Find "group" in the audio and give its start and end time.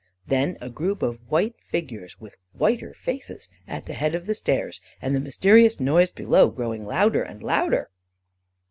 0.71-1.03